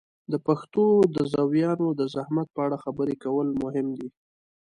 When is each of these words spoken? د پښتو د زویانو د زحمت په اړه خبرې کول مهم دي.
د 0.31 0.33
پښتو 0.47 0.85
د 1.15 1.17
زویانو 1.33 1.87
د 1.99 2.01
زحمت 2.13 2.47
په 2.55 2.61
اړه 2.65 2.77
خبرې 2.85 3.15
کول 3.23 3.47
مهم 3.63 3.87
دي. 3.99 4.09